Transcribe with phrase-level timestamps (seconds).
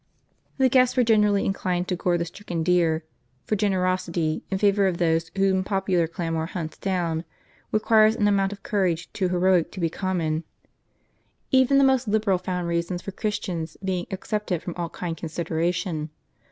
[0.57, 3.03] The guests were generally inclined to gore the stricken deer;
[3.45, 7.23] for generosity, in favor of those whom popular clamor hunts down,
[7.71, 10.43] requires an amount of courage too heroic to be common.
[11.51, 16.09] Even the most liberal found reasons for Christians being excepted from all kind consideration.